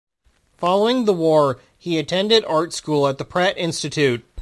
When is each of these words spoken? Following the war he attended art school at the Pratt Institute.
Following 0.57 1.05
the 1.05 1.13
war 1.13 1.59
he 1.77 1.99
attended 1.99 2.43
art 2.45 2.73
school 2.73 3.07
at 3.07 3.19
the 3.19 3.23
Pratt 3.25 3.55
Institute. 3.55 4.25